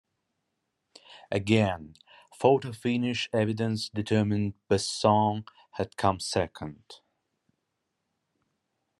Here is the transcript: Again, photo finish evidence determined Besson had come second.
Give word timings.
Again, 1.29 1.93
photo 2.33 2.71
finish 2.71 3.29
evidence 3.31 3.87
determined 3.87 4.55
Besson 4.67 5.45
had 5.73 5.95
come 5.95 6.19
second. 6.19 7.01